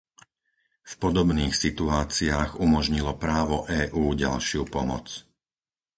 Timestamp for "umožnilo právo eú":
2.65-4.05